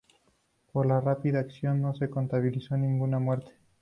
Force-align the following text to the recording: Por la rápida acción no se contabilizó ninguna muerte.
Por 0.73 0.87
la 0.87 0.99
rápida 0.99 1.41
acción 1.41 1.79
no 1.79 1.93
se 1.93 2.09
contabilizó 2.09 2.75
ninguna 2.75 3.19
muerte. 3.19 3.51